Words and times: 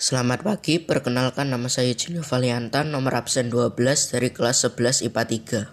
Selamat 0.00 0.40
pagi, 0.40 0.80
perkenalkan 0.80 1.52
nama 1.52 1.68
saya 1.68 1.92
Julio 1.92 2.24
Valiantan, 2.24 2.88
nomor 2.88 3.20
absen 3.20 3.52
12 3.52 3.76
dari 4.16 4.32
kelas 4.32 4.64
11 4.64 5.04
IPA 5.04 5.68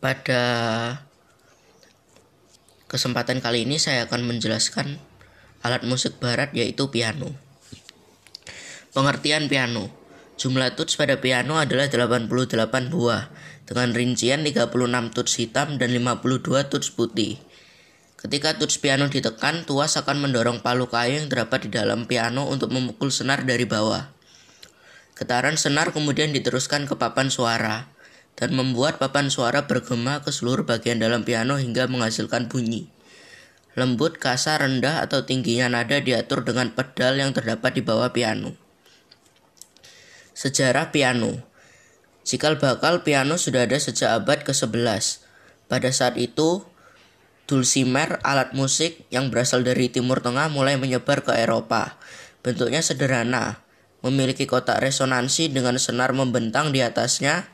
Pada 0.00 0.42
kesempatan 2.88 3.44
kali 3.44 3.68
ini 3.68 3.76
saya 3.76 4.08
akan 4.08 4.24
menjelaskan 4.24 4.96
alat 5.60 5.84
musik 5.84 6.16
barat 6.16 6.48
yaitu 6.56 6.88
piano. 6.88 7.36
Pengertian 8.96 9.52
piano. 9.52 9.92
Jumlah 10.40 10.72
tuts 10.72 10.96
pada 10.96 11.20
piano 11.20 11.60
adalah 11.60 11.92
88 11.92 12.88
buah 12.88 13.28
dengan 13.68 13.92
rincian 13.92 14.40
36 14.48 15.12
tuts 15.12 15.36
hitam 15.36 15.76
dan 15.76 15.92
52 15.92 16.72
tuts 16.72 16.88
putih. 16.88 17.36
Ketika 18.18 18.58
touch 18.58 18.82
piano 18.82 19.06
ditekan, 19.06 19.62
tuas 19.62 19.94
akan 19.94 20.26
mendorong 20.26 20.58
palu 20.58 20.90
kayu 20.90 21.22
yang 21.22 21.30
terdapat 21.30 21.70
di 21.70 21.78
dalam 21.78 22.10
piano 22.10 22.50
untuk 22.50 22.74
memukul 22.74 23.14
senar 23.14 23.46
dari 23.46 23.62
bawah. 23.62 24.10
Getaran 25.14 25.54
senar 25.54 25.94
kemudian 25.94 26.34
diteruskan 26.34 26.90
ke 26.90 26.98
papan 26.98 27.30
suara 27.30 27.94
dan 28.34 28.58
membuat 28.58 28.98
papan 28.98 29.30
suara 29.30 29.70
bergema 29.70 30.18
ke 30.26 30.34
seluruh 30.34 30.66
bagian 30.66 30.98
dalam 30.98 31.22
piano 31.22 31.62
hingga 31.62 31.86
menghasilkan 31.86 32.50
bunyi. 32.50 32.90
Lembut, 33.78 34.18
kasar, 34.18 34.66
rendah, 34.66 35.06
atau 35.06 35.22
tingginya 35.22 35.70
nada 35.70 36.02
diatur 36.02 36.42
dengan 36.42 36.74
pedal 36.74 37.22
yang 37.22 37.30
terdapat 37.30 37.78
di 37.78 37.82
bawah 37.86 38.10
piano. 38.10 38.58
Sejarah 40.34 40.90
piano 40.90 41.46
Cikal 42.28 42.60
bakal 42.60 43.08
piano 43.08 43.40
sudah 43.40 43.64
ada 43.64 43.80
sejak 43.80 44.12
abad 44.12 44.44
ke-11. 44.44 45.24
Pada 45.64 45.88
saat 45.88 46.20
itu, 46.20 46.60
Dulcimer, 47.48 48.20
alat 48.28 48.52
musik 48.52 49.08
yang 49.08 49.32
berasal 49.32 49.64
dari 49.64 49.88
Timur 49.88 50.20
Tengah 50.20 50.52
mulai 50.52 50.76
menyebar 50.76 51.24
ke 51.24 51.32
Eropa. 51.32 51.96
Bentuknya 52.44 52.84
sederhana, 52.84 53.64
memiliki 54.04 54.44
kotak 54.44 54.84
resonansi 54.84 55.48
dengan 55.48 55.80
senar 55.80 56.12
membentang 56.12 56.76
di 56.76 56.84
atasnya. 56.84 57.48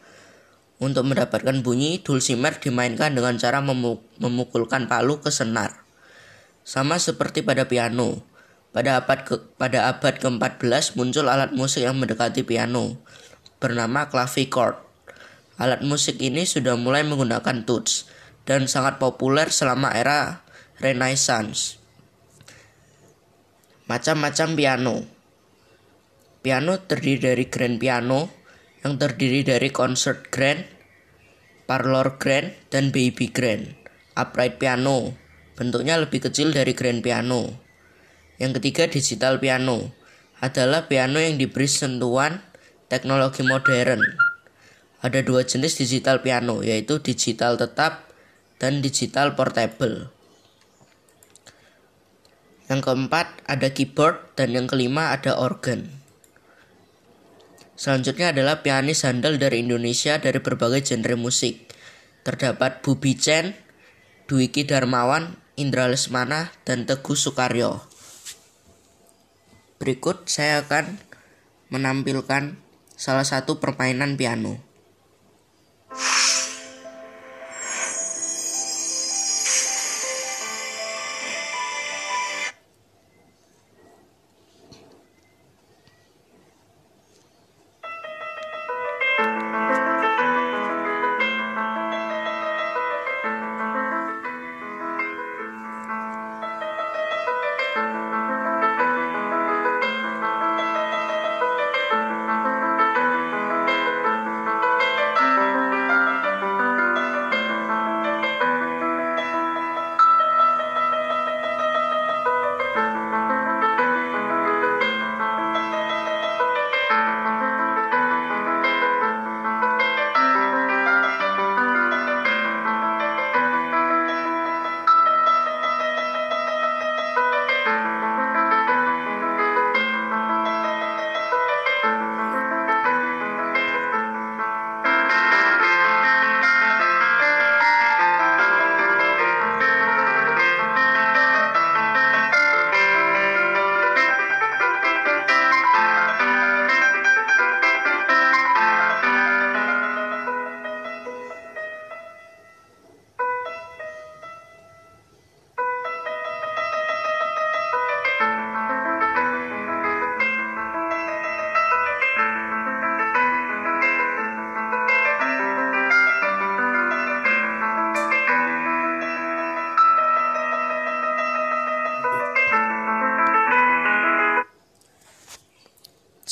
Untuk 0.82 1.06
mendapatkan 1.06 1.62
bunyi, 1.62 2.02
dulcimer 2.02 2.58
dimainkan 2.58 3.14
dengan 3.14 3.38
cara 3.38 3.62
memukulkan 3.62 4.90
palu 4.90 5.22
ke 5.22 5.30
senar. 5.30 5.86
Sama 6.66 6.98
seperti 6.98 7.46
pada 7.46 7.70
piano. 7.70 8.26
Pada 8.74 8.98
abad 8.98 9.22
ke 9.22 9.38
pada 9.54 9.94
abad 9.94 10.18
ke-14 10.18 10.98
muncul 10.98 11.30
alat 11.30 11.54
musik 11.54 11.86
yang 11.86 11.94
mendekati 11.94 12.42
piano 12.42 12.98
bernama 13.62 14.10
clavichord. 14.10 14.74
Alat 15.54 15.86
musik 15.86 16.18
ini 16.18 16.42
sudah 16.42 16.74
mulai 16.74 17.06
menggunakan 17.06 17.62
tuts 17.62 18.10
dan 18.44 18.68
sangat 18.68 19.00
populer 19.00 19.48
selama 19.48 19.92
era 19.92 20.44
Renaissance. 20.80 21.80
Macam-macam 23.84 24.48
piano. 24.56 24.96
Piano 26.44 26.76
terdiri 26.80 27.20
dari 27.20 27.44
grand 27.48 27.76
piano 27.80 28.28
yang 28.84 29.00
terdiri 29.00 29.40
dari 29.44 29.72
concert 29.72 30.28
grand, 30.28 30.60
parlor 31.64 32.20
grand, 32.20 32.52
dan 32.68 32.92
baby 32.92 33.32
grand. 33.32 33.64
Upright 34.12 34.60
piano 34.60 35.16
bentuknya 35.54 35.96
lebih 35.96 36.28
kecil 36.28 36.52
dari 36.52 36.76
grand 36.76 37.00
piano. 37.00 37.48
Yang 38.36 38.60
ketiga 38.60 38.90
digital 38.90 39.40
piano 39.40 39.94
adalah 40.42 40.90
piano 40.90 41.22
yang 41.22 41.40
diberi 41.40 41.70
sentuhan 41.70 42.42
teknologi 42.92 43.40
modern. 43.46 44.02
Ada 45.00 45.20
dua 45.24 45.44
jenis 45.44 45.80
digital 45.80 46.20
piano 46.20 46.60
yaitu 46.60 47.00
digital 47.00 47.56
tetap 47.56 48.13
dan 48.58 48.82
digital 48.82 49.34
portable. 49.34 50.10
Yang 52.64 52.80
keempat 52.88 53.44
ada 53.44 53.68
keyboard 53.76 54.32
dan 54.40 54.56
yang 54.56 54.64
kelima 54.64 55.12
ada 55.12 55.36
organ. 55.36 55.92
Selanjutnya 57.74 58.30
adalah 58.30 58.62
pianis 58.62 59.02
handal 59.02 59.36
dari 59.36 59.60
Indonesia 59.66 60.16
dari 60.16 60.38
berbagai 60.38 60.86
genre 60.86 61.18
musik. 61.18 61.74
Terdapat 62.24 62.80
Bubi 62.80 63.18
Chen, 63.18 63.52
Dwiki 64.24 64.64
Darmawan, 64.64 65.36
Indra 65.60 65.90
Lesmana, 65.90 66.54
dan 66.64 66.88
Teguh 66.88 67.18
Sukaryo. 67.18 67.84
Berikut 69.76 70.24
saya 70.30 70.64
akan 70.64 70.96
menampilkan 71.68 72.56
salah 72.96 73.26
satu 73.26 73.60
permainan 73.60 74.16
piano. 74.16 74.62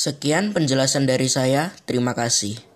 Sekian 0.03 0.51
penjelasan 0.51 1.07
dari 1.07 1.31
saya. 1.31 1.71
Terima 1.87 2.11
kasih. 2.11 2.72